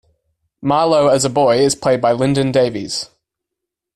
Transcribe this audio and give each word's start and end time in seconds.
Marlow 0.63 1.09
as 1.09 1.25
a 1.25 1.29
boy 1.29 1.59
is 1.59 1.75
played 1.75 2.01
by 2.01 2.11
Lyndon 2.11 2.51
Davies. 2.51 3.11